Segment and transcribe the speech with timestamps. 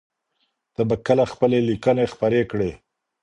[0.73, 2.71] ته به کله خپلي ليکنې خپرې کړې؟